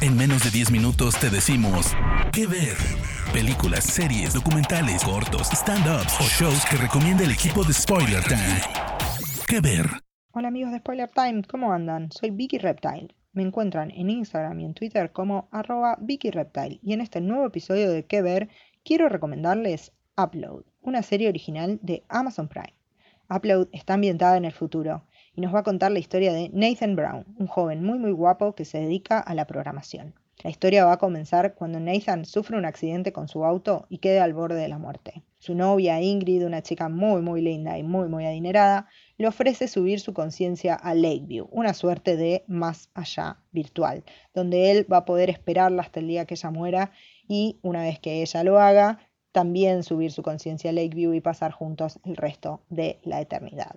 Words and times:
En 0.00 0.16
menos 0.16 0.44
de 0.44 0.50
10 0.50 0.70
minutos 0.70 1.18
te 1.18 1.30
decimos 1.30 1.94
qué 2.32 2.46
ver. 2.46 2.76
Películas, 3.32 3.84
series, 3.84 4.34
documentales, 4.34 5.02
cortos, 5.04 5.48
stand-ups 5.50 6.20
o 6.20 6.24
shows 6.24 6.64
que 6.66 6.76
recomienda 6.76 7.24
el 7.24 7.30
equipo 7.30 7.64
de 7.64 7.72
Spoiler 7.72 8.22
Time. 8.24 8.60
¿Qué 9.48 9.60
ver? 9.60 9.86
Hola 10.32 10.48
amigos 10.48 10.72
de 10.72 10.78
Spoiler 10.78 11.10
Time, 11.10 11.42
¿cómo 11.44 11.72
andan? 11.72 12.10
Soy 12.12 12.30
Vicky 12.30 12.58
Reptile. 12.58 13.08
Me 13.32 13.42
encuentran 13.42 13.90
en 13.90 14.10
Instagram 14.10 14.60
y 14.60 14.64
en 14.66 14.74
Twitter 14.74 15.10
como 15.12 15.48
arroba 15.50 15.96
Vicky 16.00 16.30
Reptile. 16.30 16.78
Y 16.82 16.92
en 16.92 17.00
este 17.00 17.20
nuevo 17.20 17.46
episodio 17.46 17.90
de 17.90 18.04
¿Qué 18.04 18.22
ver? 18.22 18.48
quiero 18.84 19.08
recomendarles 19.08 19.92
Upload, 20.16 20.64
una 20.82 21.02
serie 21.02 21.28
original 21.28 21.78
de 21.82 22.04
Amazon 22.08 22.48
Prime. 22.48 22.74
Upload 23.30 23.68
está 23.72 23.94
ambientada 23.94 24.36
en 24.36 24.44
el 24.44 24.52
futuro 24.52 25.06
y 25.34 25.40
nos 25.40 25.54
va 25.54 25.60
a 25.60 25.64
contar 25.64 25.92
la 25.92 25.98
historia 25.98 26.32
de 26.32 26.50
Nathan 26.52 26.96
Brown, 26.96 27.24
un 27.38 27.46
joven 27.46 27.84
muy 27.84 27.98
muy 27.98 28.12
guapo 28.12 28.54
que 28.54 28.64
se 28.64 28.78
dedica 28.78 29.18
a 29.18 29.34
la 29.34 29.46
programación. 29.46 30.14
La 30.42 30.50
historia 30.50 30.84
va 30.84 30.92
a 30.92 30.98
comenzar 30.98 31.54
cuando 31.54 31.80
Nathan 31.80 32.24
sufre 32.24 32.58
un 32.58 32.64
accidente 32.64 33.12
con 33.12 33.28
su 33.28 33.44
auto 33.44 33.86
y 33.88 33.98
queda 33.98 34.24
al 34.24 34.34
borde 34.34 34.56
de 34.56 34.68
la 34.68 34.78
muerte. 34.78 35.22
Su 35.38 35.54
novia 35.54 36.00
Ingrid, 36.00 36.44
una 36.44 36.62
chica 36.62 36.88
muy 36.88 37.22
muy 37.22 37.40
linda 37.40 37.78
y 37.78 37.82
muy 37.82 38.08
muy 38.08 38.26
adinerada, 38.26 38.88
le 39.16 39.26
ofrece 39.26 39.68
subir 39.68 40.00
su 40.00 40.12
conciencia 40.12 40.74
a 40.74 40.94
Lakeview, 40.94 41.48
una 41.50 41.72
suerte 41.72 42.16
de 42.16 42.44
más 42.46 42.90
allá 42.94 43.38
virtual, 43.52 44.04
donde 44.34 44.70
él 44.70 44.92
va 44.92 44.98
a 44.98 45.04
poder 45.04 45.30
esperarla 45.30 45.82
hasta 45.82 46.00
el 46.00 46.08
día 46.08 46.26
que 46.26 46.34
ella 46.34 46.50
muera 46.50 46.90
y 47.28 47.58
una 47.62 47.82
vez 47.82 47.98
que 47.98 48.20
ella 48.20 48.44
lo 48.44 48.58
haga, 48.58 48.98
también 49.32 49.82
subir 49.82 50.12
su 50.12 50.22
conciencia 50.22 50.70
a 50.70 50.72
Lakeview 50.72 51.14
y 51.14 51.20
pasar 51.20 51.52
juntos 51.52 52.00
el 52.04 52.16
resto 52.16 52.60
de 52.68 53.00
la 53.02 53.20
eternidad. 53.20 53.76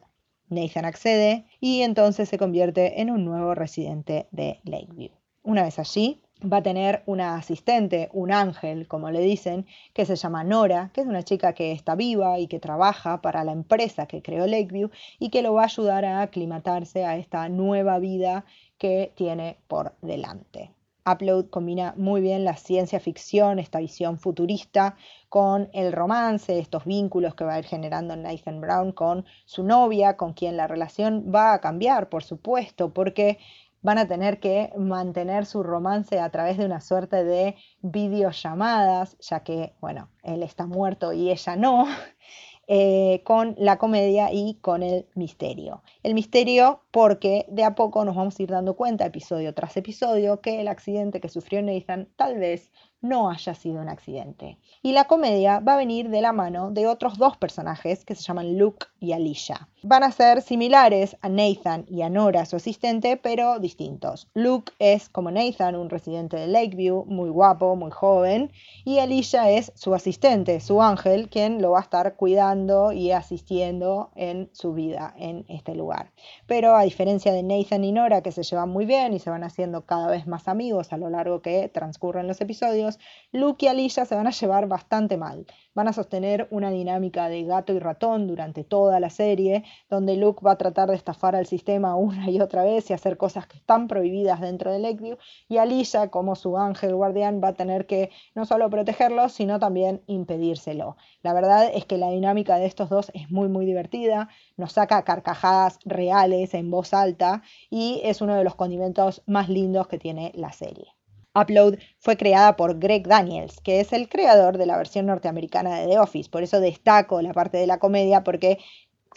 Nathan 0.49 0.85
accede 0.85 1.45
y 1.59 1.81
entonces 1.81 2.29
se 2.29 2.37
convierte 2.37 3.01
en 3.01 3.11
un 3.11 3.25
nuevo 3.25 3.55
residente 3.55 4.27
de 4.31 4.59
Lakeview. 4.63 5.11
Una 5.43 5.63
vez 5.63 5.79
allí, 5.79 6.21
va 6.41 6.57
a 6.57 6.63
tener 6.63 7.03
una 7.05 7.35
asistente, 7.35 8.09
un 8.13 8.31
ángel, 8.31 8.87
como 8.87 9.09
le 9.09 9.21
dicen, 9.21 9.65
que 9.93 10.05
se 10.05 10.15
llama 10.15 10.43
Nora, 10.43 10.91
que 10.93 11.01
es 11.01 11.07
una 11.07 11.23
chica 11.23 11.53
que 11.53 11.71
está 11.71 11.95
viva 11.95 12.39
y 12.39 12.47
que 12.47 12.59
trabaja 12.59 13.21
para 13.21 13.43
la 13.43 13.51
empresa 13.51 14.05
que 14.07 14.21
creó 14.21 14.45
Lakeview 14.45 14.91
y 15.19 15.29
que 15.29 15.41
lo 15.41 15.53
va 15.53 15.63
a 15.63 15.65
ayudar 15.65 16.05
a 16.05 16.21
aclimatarse 16.21 17.05
a 17.05 17.17
esta 17.17 17.49
nueva 17.49 17.99
vida 17.99 18.45
que 18.77 19.11
tiene 19.15 19.57
por 19.67 19.95
delante. 20.01 20.71
Upload 21.07 21.49
combina 21.49 21.93
muy 21.97 22.19
bien 22.19 22.43
la 22.43 22.57
ciencia 22.57 22.99
ficción, 22.99 23.59
esta 23.59 23.79
visión 23.79 24.19
futurista, 24.19 24.95
con 25.29 25.69
el 25.73 25.93
romance, 25.93 26.59
estos 26.59 26.85
vínculos 26.85 27.33
que 27.35 27.45
va 27.45 27.53
a 27.55 27.59
ir 27.59 27.65
generando 27.65 28.15
Nathan 28.15 28.59
Brown 28.59 28.91
con 28.91 29.25
su 29.45 29.63
novia, 29.63 30.17
con 30.17 30.33
quien 30.33 30.57
la 30.57 30.67
relación 30.67 31.31
va 31.33 31.53
a 31.53 31.61
cambiar, 31.61 32.09
por 32.09 32.23
supuesto, 32.23 32.93
porque 32.93 33.39
van 33.81 33.97
a 33.97 34.07
tener 34.07 34.39
que 34.39 34.73
mantener 34.77 35.45
su 35.45 35.63
romance 35.63 36.19
a 36.19 36.29
través 36.29 36.57
de 36.57 36.65
una 36.65 36.81
suerte 36.81 37.23
de 37.23 37.55
videollamadas, 37.81 39.17
ya 39.19 39.41
que, 39.41 39.75
bueno, 39.79 40.09
él 40.23 40.43
está 40.43 40.65
muerto 40.65 41.13
y 41.13 41.31
ella 41.31 41.55
no. 41.55 41.85
Eh, 42.69 43.21
con 43.23 43.55
la 43.57 43.77
comedia 43.77 44.33
y 44.33 44.55
con 44.55 44.83
el 44.83 45.05
misterio. 45.15 45.83
El 46.03 46.13
misterio 46.13 46.81
porque 46.91 47.45
de 47.47 47.63
a 47.63 47.75
poco 47.75 48.03
nos 48.03 48.17
vamos 48.17 48.37
a 48.37 48.43
ir 48.43 48.49
dando 48.49 48.75
cuenta, 48.75 49.05
episodio 49.05 49.53
tras 49.53 49.77
episodio, 49.77 50.41
que 50.41 50.59
el 50.59 50.67
accidente 50.67 51.21
que 51.21 51.29
sufrió 51.29 51.61
Nathan 51.61 52.09
tal 52.17 52.37
vez 52.37 52.69
no 52.99 53.29
haya 53.29 53.53
sido 53.53 53.81
un 53.81 53.87
accidente. 53.87 54.57
Y 54.81 54.91
la 54.91 55.05
comedia 55.05 55.61
va 55.61 55.75
a 55.75 55.77
venir 55.77 56.09
de 56.09 56.19
la 56.19 56.33
mano 56.33 56.69
de 56.69 56.87
otros 56.87 57.17
dos 57.17 57.37
personajes 57.37 58.03
que 58.03 58.15
se 58.15 58.23
llaman 58.23 58.57
Luke 58.57 58.87
y 58.99 59.13
Alicia. 59.13 59.69
Van 59.83 60.03
a 60.03 60.11
ser 60.11 60.41
similares 60.41 61.17
a 61.21 61.29
Nathan 61.29 61.85
y 61.87 62.01
a 62.01 62.09
Nora, 62.09 62.47
su 62.47 62.55
asistente, 62.55 63.15
pero 63.15 63.59
distintos. 63.59 64.27
Luke 64.33 64.73
es 64.79 65.07
como 65.07 65.29
Nathan, 65.29 65.75
un 65.75 65.91
residente 65.91 66.35
de 66.35 66.47
Lakeview, 66.47 67.05
muy 67.05 67.29
guapo, 67.29 67.75
muy 67.75 67.91
joven, 67.91 68.51
y 68.85 68.97
Alicia 68.97 69.51
es 69.51 69.71
su 69.75 69.93
asistente, 69.93 70.61
su 70.61 70.81
ángel, 70.81 71.29
quien 71.29 71.61
lo 71.61 71.71
va 71.71 71.77
a 71.77 71.83
estar 71.83 72.15
cuidando 72.15 72.91
y 72.91 73.11
asistiendo 73.11 74.09
en 74.15 74.49
su 74.51 74.73
vida 74.73 75.13
en 75.15 75.45
este 75.47 75.75
lugar. 75.75 76.11
Pero 76.47 76.75
a 76.75 76.81
diferencia 76.81 77.31
de 77.31 77.43
Nathan 77.43 77.83
y 77.83 77.91
Nora, 77.91 78.23
que 78.23 78.31
se 78.31 78.41
llevan 78.41 78.69
muy 78.69 78.87
bien 78.87 79.13
y 79.13 79.19
se 79.19 79.29
van 79.29 79.43
haciendo 79.43 79.85
cada 79.85 80.07
vez 80.07 80.25
más 80.25 80.47
amigos 80.47 80.91
a 80.91 80.97
lo 80.97 81.11
largo 81.11 81.43
que 81.43 81.69
transcurren 81.69 82.27
los 82.27 82.41
episodios, 82.41 82.97
Luke 83.31 83.63
y 83.63 83.69
Alicia 83.69 84.05
se 84.05 84.15
van 84.15 84.25
a 84.25 84.31
llevar 84.31 84.67
bastante 84.67 85.17
mal. 85.17 85.45
Van 85.75 85.87
a 85.87 85.93
sostener 85.93 86.47
una 86.49 86.71
dinámica 86.71 87.29
de 87.29 87.43
gato 87.43 87.73
y 87.73 87.77
ratón 87.77 88.25
durante 88.25 88.63
toda 88.63 88.99
la 88.99 89.11
serie, 89.11 89.63
donde 89.89 90.15
Luke 90.17 90.41
va 90.45 90.51
a 90.51 90.57
tratar 90.57 90.89
de 90.89 90.95
estafar 90.95 91.35
al 91.35 91.45
sistema 91.45 91.95
una 91.95 92.29
y 92.29 92.39
otra 92.41 92.63
vez 92.63 92.89
y 92.89 92.93
hacer 92.93 93.17
cosas 93.17 93.47
que 93.47 93.57
están 93.57 93.87
prohibidas 93.87 94.41
dentro 94.41 94.71
de 94.71 94.79
Lakeview, 94.79 95.17
y 95.47 95.57
Alicia, 95.57 96.09
como 96.09 96.35
su 96.35 96.57
ángel 96.57 96.95
guardián, 96.95 97.41
va 97.43 97.49
a 97.49 97.53
tener 97.53 97.85
que 97.85 98.09
no 98.35 98.45
solo 98.45 98.69
protegerlo, 98.69 99.29
sino 99.29 99.59
también 99.59 100.01
impedírselo. 100.07 100.97
La 101.21 101.33
verdad 101.33 101.69
es 101.73 101.85
que 101.85 101.97
la 101.97 102.09
dinámica 102.09 102.57
de 102.57 102.65
estos 102.65 102.89
dos 102.89 103.11
es 103.13 103.29
muy 103.31 103.49
muy 103.49 103.65
divertida, 103.65 104.29
nos 104.55 104.73
saca 104.73 105.03
carcajadas 105.03 105.79
reales 105.85 106.53
en 106.53 106.71
voz 106.71 106.93
alta 106.93 107.41
y 107.69 108.01
es 108.03 108.21
uno 108.21 108.35
de 108.35 108.43
los 108.43 108.55
condimentos 108.55 109.23
más 109.25 109.49
lindos 109.49 109.87
que 109.87 109.99
tiene 109.99 110.31
la 110.35 110.51
serie. 110.51 110.97
Upload 111.39 111.77
fue 111.99 112.17
creada 112.17 112.55
por 112.55 112.79
Greg 112.79 113.07
Daniels, 113.07 113.59
que 113.61 113.79
es 113.79 113.93
el 113.93 114.09
creador 114.09 114.57
de 114.57 114.65
la 114.65 114.77
versión 114.77 115.05
norteamericana 115.05 115.79
de 115.79 115.87
The 115.87 115.99
Office. 115.99 116.29
Por 116.29 116.41
eso 116.41 116.59
destaco 116.59 117.21
la 117.21 117.33
parte 117.33 117.57
de 117.57 117.67
la 117.67 117.77
comedia, 117.77 118.23
porque 118.23 118.57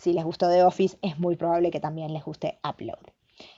si 0.00 0.12
les 0.12 0.24
gustó 0.24 0.48
The 0.48 0.64
Office, 0.64 0.98
es 1.02 1.18
muy 1.18 1.36
probable 1.36 1.70
que 1.70 1.80
también 1.80 2.12
les 2.12 2.24
guste 2.24 2.58
Upload. 2.68 3.12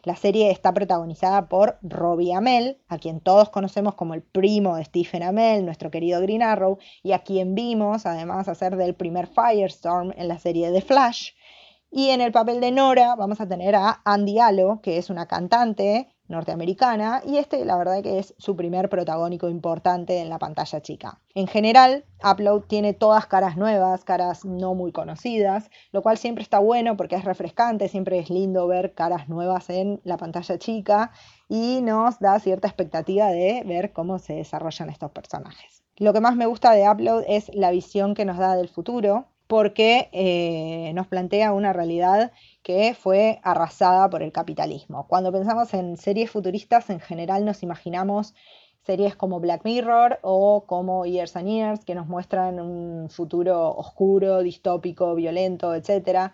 La 0.04 0.16
serie 0.16 0.50
está 0.50 0.72
protagonizada 0.72 1.48
por 1.48 1.78
Robbie 1.82 2.34
Amell, 2.34 2.78
a 2.88 2.98
quien 2.98 3.20
todos 3.20 3.48
conocemos 3.50 3.94
como 3.94 4.14
el 4.14 4.22
primo 4.22 4.76
de 4.76 4.84
Stephen 4.84 5.22
Amell, 5.22 5.64
nuestro 5.64 5.90
querido 5.90 6.20
Green 6.20 6.42
Arrow, 6.42 6.78
y 7.02 7.12
a 7.12 7.20
quien 7.20 7.54
vimos 7.54 8.06
además 8.06 8.48
hacer 8.48 8.76
del 8.76 8.94
primer 8.94 9.26
Firestorm 9.26 10.12
en 10.16 10.28
la 10.28 10.38
serie 10.38 10.70
The 10.70 10.82
Flash. 10.82 11.30
Y 11.90 12.08
en 12.08 12.20
el 12.20 12.32
papel 12.32 12.60
de 12.60 12.70
Nora 12.70 13.16
vamos 13.16 13.40
a 13.40 13.48
tener 13.48 13.74
a 13.74 14.00
Andy 14.04 14.38
Allo, 14.38 14.80
que 14.82 14.98
es 14.98 15.10
una 15.10 15.26
cantante 15.26 16.11
norteamericana 16.28 17.22
y 17.24 17.36
este 17.36 17.64
la 17.64 17.76
verdad 17.76 18.02
que 18.02 18.18
es 18.18 18.34
su 18.38 18.56
primer 18.56 18.88
protagónico 18.88 19.48
importante 19.48 20.18
en 20.18 20.28
la 20.28 20.38
pantalla 20.38 20.80
chica. 20.80 21.20
En 21.34 21.46
general, 21.46 22.04
Upload 22.24 22.62
tiene 22.62 22.94
todas 22.94 23.26
caras 23.26 23.56
nuevas, 23.56 24.04
caras 24.04 24.44
no 24.44 24.74
muy 24.74 24.92
conocidas, 24.92 25.70
lo 25.92 26.02
cual 26.02 26.18
siempre 26.18 26.42
está 26.42 26.58
bueno 26.58 26.96
porque 26.96 27.16
es 27.16 27.24
refrescante, 27.24 27.88
siempre 27.88 28.18
es 28.18 28.30
lindo 28.30 28.66
ver 28.66 28.94
caras 28.94 29.28
nuevas 29.28 29.68
en 29.70 30.00
la 30.04 30.16
pantalla 30.16 30.58
chica 30.58 31.12
y 31.48 31.80
nos 31.82 32.18
da 32.18 32.38
cierta 32.40 32.68
expectativa 32.68 33.28
de 33.28 33.62
ver 33.66 33.92
cómo 33.92 34.18
se 34.18 34.34
desarrollan 34.34 34.90
estos 34.90 35.10
personajes. 35.10 35.82
Lo 35.96 36.12
que 36.12 36.20
más 36.20 36.36
me 36.36 36.46
gusta 36.46 36.72
de 36.72 36.88
Upload 36.88 37.24
es 37.28 37.50
la 37.54 37.70
visión 37.70 38.14
que 38.14 38.24
nos 38.24 38.38
da 38.38 38.56
del 38.56 38.68
futuro, 38.68 39.26
porque 39.52 40.08
eh, 40.12 40.94
nos 40.94 41.08
plantea 41.08 41.52
una 41.52 41.74
realidad 41.74 42.32
que 42.62 42.94
fue 42.98 43.38
arrasada 43.42 44.08
por 44.08 44.22
el 44.22 44.32
capitalismo. 44.32 45.06
Cuando 45.06 45.30
pensamos 45.30 45.74
en 45.74 45.98
series 45.98 46.30
futuristas, 46.30 46.88
en 46.88 47.00
general 47.00 47.44
nos 47.44 47.62
imaginamos 47.62 48.32
series 48.86 49.14
como 49.14 49.40
Black 49.40 49.62
Mirror 49.66 50.20
o 50.22 50.64
como 50.66 51.04
Years 51.04 51.36
and 51.36 51.48
Years, 51.48 51.84
que 51.84 51.94
nos 51.94 52.06
muestran 52.06 52.60
un 52.60 53.10
futuro 53.10 53.76
oscuro, 53.76 54.42
distópico, 54.42 55.14
violento, 55.14 55.74
etc. 55.74 56.32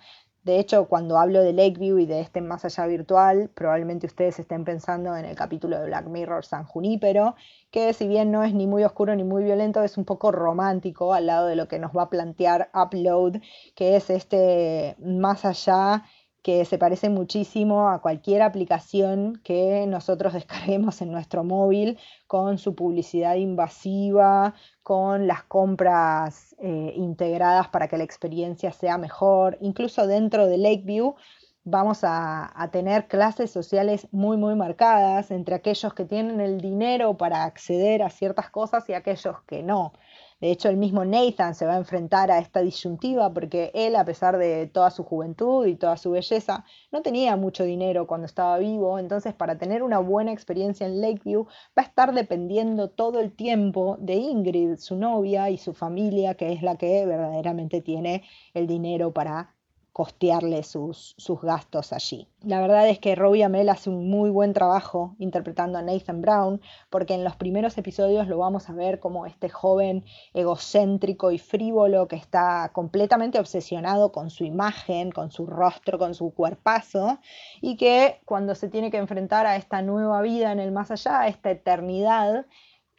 De 0.49 0.59
hecho, 0.59 0.87
cuando 0.89 1.19
hablo 1.19 1.43
de 1.43 1.53
Lakeview 1.53 1.99
y 1.99 2.07
de 2.07 2.23
este 2.23 2.41
más 2.41 2.65
allá 2.65 2.87
virtual, 2.87 3.51
probablemente 3.53 4.07
ustedes 4.07 4.39
estén 4.39 4.65
pensando 4.65 5.15
en 5.15 5.27
el 5.27 5.37
capítulo 5.37 5.79
de 5.79 5.89
Black 5.89 6.07
Mirror 6.07 6.43
San 6.43 6.65
Junípero, 6.65 7.35
que 7.71 7.93
si 7.93 8.09
bien 8.09 8.31
no 8.31 8.43
es 8.43 8.55
ni 8.55 8.67
muy 8.67 8.83
oscuro 8.83 9.15
ni 9.15 9.25
muy 9.25 9.45
violento, 9.45 9.83
es 9.83 9.99
un 9.99 10.07
poco 10.07 10.33
romántico 10.33 11.13
al 11.13 11.27
lado 11.27 11.49
de 11.49 11.55
lo 11.55 11.69
que 11.69 11.79
nos 11.79 11.95
va 11.95 12.05
a 12.05 12.09
plantear 12.09 12.71
Upload, 12.73 13.43
que 13.75 13.97
es 13.97 14.09
este 14.09 14.97
más 15.01 15.45
allá 15.45 16.05
que 16.49 16.65
se 16.65 16.79
parece 16.79 17.11
muchísimo 17.11 17.91
a 17.91 18.01
cualquier 18.01 18.41
aplicación 18.41 19.39
que 19.45 19.85
nosotros 19.87 20.33
descarguemos 20.41 21.03
en 21.03 21.13
nuestro 21.13 21.45
móvil 21.45 21.99
con 22.27 22.57
su 22.57 22.75
publicidad 22.75 23.35
invasiva, 23.35 24.55
con 24.83 25.27
las 25.27 25.43
compras 25.43 26.57
eh, 26.59 26.95
integradas 26.97 27.69
para 27.69 27.87
que 27.87 27.99
la 27.99 28.05
experiencia 28.05 28.73
sea 28.73 28.97
mejor. 28.97 29.59
Incluso 29.61 30.07
dentro 30.07 30.47
de 30.47 30.57
Lakeview 30.57 31.17
vamos 31.65 32.03
a, 32.03 32.51
a, 32.59 32.71
tener 32.71 33.09
clases 33.09 33.51
sociales 33.51 34.09
muy, 34.11 34.39
muy 34.39 34.55
marcadas 34.55 35.31
entre 35.31 35.55
aquellos 35.55 35.93
que 35.93 36.07
tienen 36.07 36.41
el 36.41 36.63
dinero 36.63 37.19
para 37.19 37.45
acceder 37.45 38.03
a 38.03 38.09
ciertas 38.09 38.49
cosas 38.49 38.89
y 38.89 38.95
aquellos 38.95 39.43
que 39.43 39.63
no. 39.63 39.93
De 40.41 40.53
hecho, 40.53 40.69
el 40.69 40.77
mismo 40.77 41.05
Nathan 41.05 41.55
se 41.55 41.67
va 41.67 41.75
a 41.75 41.79
enfrentar 41.79 42.31
a 42.31 42.39
esta 42.39 42.61
disyuntiva 42.61 43.33
porque 43.33 43.73
él, 43.75 43.97
a 43.97 44.05
pesar 44.05 44.39
de 44.39 44.69
toda 44.69 44.91
su 44.91 45.03
juventud 45.03 45.67
y 45.67 45.75
toda 45.75 45.97
su 45.97 46.13
belleza, 46.13 46.65
no 46.93 47.03
tenía 47.03 47.37
mucho 47.37 47.65
dinero 47.65 48.07
cuando 48.07 48.27
estaba 48.27 48.57
vivo. 48.59 48.99
Entonces, 49.01 49.35
para 49.35 49.59
tener 49.59 49.83
una 49.83 49.99
buena 49.99 50.33
experiencia 50.33 50.87
en 50.87 51.01
Lakeview, 51.01 51.47
va 51.77 51.83
a 51.83 51.87
estar 51.87 52.15
dependiendo 52.15 52.89
todo 52.91 53.19
el 53.21 53.33
tiempo 53.35 53.97
de 54.01 54.15
Ingrid, 54.15 54.77
su 54.77 54.97
novia 54.97 55.51
y 55.51 55.59
su 55.59 55.75
familia, 55.75 56.35
que 56.35 56.53
es 56.53 56.63
la 56.63 56.77
que 56.77 57.05
verdaderamente 57.05 57.81
tiene 57.81 58.23
el 58.55 58.67
dinero 58.69 59.13
para 59.13 59.58
costearle 59.93 60.63
sus, 60.63 61.15
sus 61.19 61.41
gastos 61.41 61.93
allí. 61.93 62.29
La 62.43 62.61
verdad 62.61 62.89
es 62.89 63.01
que 63.01 63.17
Robbie 63.17 63.43
Amell 63.43 63.69
hace 63.69 63.91
un 63.91 64.09
muy 64.09 64.31
buen 64.31 64.53
trabajo 64.53 65.17
interpretando 65.19 65.77
a 65.77 65.83
Nathan 65.83 66.23
Brown, 66.23 66.61
porque 66.89 67.15
en 67.15 67.25
los 67.25 67.35
primeros 67.35 67.77
episodios 67.79 68.29
lo 68.29 68.39
vamos 68.39 68.69
a 68.69 68.75
ver 68.75 69.01
como 69.01 69.27
este 69.27 69.49
joven 69.49 70.05
egocéntrico 70.35 71.33
y 71.33 71.39
frívolo 71.39 72.07
que 72.07 72.17
está 72.17 72.71
completamente 72.73 73.41
obsesionado 73.41 74.13
con 74.13 74.31
su 74.31 74.45
imagen, 74.45 75.11
con 75.11 75.33
su 75.33 75.47
rostro, 75.47 75.99
con 75.99 76.15
su 76.15 76.33
cuerpazo, 76.33 77.19
y 77.61 77.77
que 77.77 78.21
cuando 78.25 78.55
se 78.55 78.69
tiene 78.69 78.91
que 78.91 78.99
enfrentar 78.99 79.47
a 79.47 79.57
esta 79.57 79.83
nueva 79.83 80.23
vida 80.23 80.53
en 80.53 80.61
el 80.61 80.71
más 80.71 80.93
allá, 80.93 81.23
a 81.23 81.29
esta 81.29 81.51
eternidad, 81.51 82.47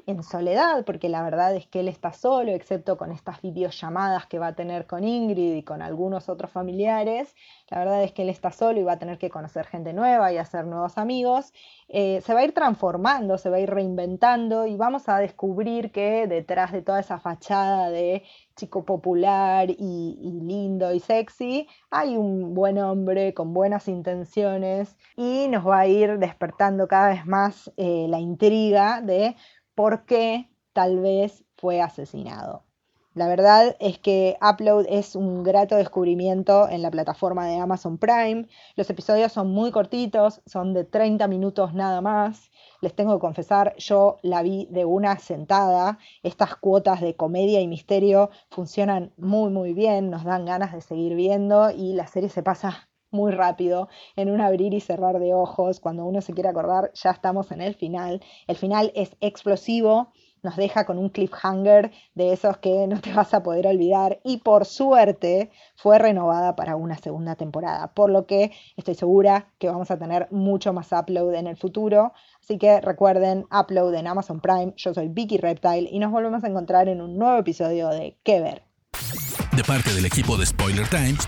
en 0.05 0.23
soledad, 0.23 0.85
porque 0.85 1.09
la 1.09 1.23
verdad 1.23 1.55
es 1.55 1.67
que 1.67 1.81
él 1.81 1.87
está 1.87 2.13
solo, 2.13 2.51
excepto 2.51 2.97
con 2.97 3.11
estas 3.11 3.41
videollamadas 3.41 4.25
que 4.27 4.39
va 4.39 4.47
a 4.47 4.55
tener 4.55 4.87
con 4.87 5.03
Ingrid 5.03 5.55
y 5.55 5.63
con 5.63 5.81
algunos 5.81 6.29
otros 6.29 6.51
familiares. 6.51 7.35
La 7.69 7.79
verdad 7.79 8.03
es 8.03 8.11
que 8.11 8.23
él 8.23 8.29
está 8.29 8.51
solo 8.51 8.79
y 8.79 8.83
va 8.83 8.93
a 8.93 8.99
tener 8.99 9.17
que 9.17 9.29
conocer 9.29 9.65
gente 9.65 9.93
nueva 9.93 10.31
y 10.33 10.37
hacer 10.37 10.65
nuevos 10.65 10.97
amigos. 10.97 11.53
Eh, 11.87 12.21
se 12.21 12.33
va 12.33 12.41
a 12.41 12.43
ir 12.43 12.53
transformando, 12.53 13.37
se 13.37 13.49
va 13.49 13.57
a 13.57 13.59
ir 13.59 13.69
reinventando 13.69 14.65
y 14.67 14.75
vamos 14.75 15.09
a 15.09 15.17
descubrir 15.17 15.91
que 15.91 16.27
detrás 16.27 16.71
de 16.71 16.81
toda 16.81 16.99
esa 16.99 17.19
fachada 17.19 17.89
de 17.89 18.23
chico 18.59 18.83
popular 18.83 19.69
y, 19.69 20.39
lindo 20.43 20.93
y 20.93 20.99
sexy, 20.99 21.67
hay 21.89 22.17
un 22.17 22.53
buen 22.53 22.77
hombre 22.77 23.33
con 23.33 23.53
buenas 23.53 23.87
intenciones 23.87 24.97
y 25.15 25.47
nos 25.47 25.65
va 25.65 25.79
a 25.79 25.87
ir 25.87 26.19
despertando 26.19 26.87
cada 26.87 27.09
vez 27.09 27.25
más 27.25 27.71
eh, 27.77 28.07
la 28.09 28.19
intriga 28.19 29.01
de 29.01 29.35
por 29.79 30.03
qué 30.03 30.49
tal 30.73 30.99
vez 30.99 31.45
fue 31.55 31.79
asesinado. 31.79 32.65
La 33.13 33.29
verdad 33.29 33.77
es 33.79 33.97
que 33.97 34.35
Upload 34.41 34.85
es 34.89 35.15
un 35.15 35.41
grato 35.41 35.77
descubrimiento 35.77 36.67
en 36.67 36.81
la 36.81 36.91
plataforma 36.91 37.47
de 37.47 37.59
Amazon 37.59 37.97
Prime. 37.97 38.45
Los 38.75 38.89
episodios 38.89 39.31
son 39.31 39.51
muy 39.51 39.71
cortitos, 39.71 40.41
son 40.45 40.73
de 40.73 40.83
30 40.83 41.29
minutos 41.29 41.73
nada 41.73 42.01
más. 42.01 42.51
Les 42.81 42.93
tengo 42.93 43.13
que 43.13 43.21
confesar, 43.21 43.73
yo 43.77 44.17
la 44.21 44.43
vi 44.43 44.67
de 44.69 44.83
una 44.83 45.17
sentada. 45.17 45.97
Estas 46.23 46.57
cuotas 46.57 46.99
de 46.99 47.15
comedia 47.15 47.61
y 47.61 47.67
misterio 47.69 48.31
funcionan 48.49 49.13
muy 49.15 49.49
muy 49.49 49.71
bien, 49.71 50.09
nos 50.09 50.25
dan 50.25 50.43
ganas 50.43 50.73
de 50.73 50.81
seguir 50.81 51.15
viendo 51.15 51.71
y 51.71 51.93
la 51.93 52.07
serie 52.07 52.27
se 52.27 52.43
pasa 52.43 52.88
muy 53.11 53.31
rápido, 53.31 53.89
en 54.15 54.29
un 54.29 54.41
abrir 54.41 54.73
y 54.73 54.79
cerrar 54.79 55.19
de 55.19 55.33
ojos. 55.33 55.79
Cuando 55.79 56.05
uno 56.05 56.21
se 56.21 56.33
quiere 56.33 56.49
acordar, 56.49 56.91
ya 56.93 57.11
estamos 57.11 57.51
en 57.51 57.61
el 57.61 57.75
final. 57.75 58.21
El 58.47 58.55
final 58.55 58.91
es 58.95 59.15
explosivo, 59.21 60.11
nos 60.43 60.55
deja 60.55 60.85
con 60.85 60.97
un 60.97 61.09
cliffhanger 61.09 61.91
de 62.15 62.33
esos 62.33 62.57
que 62.57 62.87
no 62.87 62.99
te 63.01 63.13
vas 63.13 63.33
a 63.33 63.43
poder 63.43 63.67
olvidar 63.67 64.19
y 64.23 64.37
por 64.37 64.65
suerte 64.65 65.51
fue 65.75 65.99
renovada 65.99 66.55
para 66.55 66.75
una 66.75 66.97
segunda 66.97 67.35
temporada, 67.35 67.93
por 67.93 68.09
lo 68.09 68.25
que 68.25 68.51
estoy 68.77 68.95
segura 68.95 69.51
que 69.57 69.67
vamos 69.67 69.91
a 69.91 69.97
tener 69.97 70.27
mucho 70.31 70.73
más 70.73 70.91
upload 70.91 71.35
en 71.35 71.47
el 71.47 71.57
futuro. 71.57 72.13
Así 72.41 72.57
que 72.57 72.81
recuerden, 72.81 73.45
upload 73.51 73.95
en 73.95 74.07
Amazon 74.07 74.39
Prime. 74.39 74.73
Yo 74.77 74.93
soy 74.93 75.09
Vicky 75.09 75.37
Reptile 75.37 75.89
y 75.91 75.99
nos 75.99 76.11
volvemos 76.11 76.43
a 76.43 76.47
encontrar 76.47 76.87
en 76.87 77.01
un 77.01 77.17
nuevo 77.17 77.37
episodio 77.37 77.89
de 77.89 78.17
Que 78.23 78.41
Ver. 78.41 78.63
De 79.55 79.63
parte 79.63 79.93
del 79.93 80.05
equipo 80.05 80.37
de 80.37 80.45
Spoiler 80.45 80.87
Times. 80.87 81.27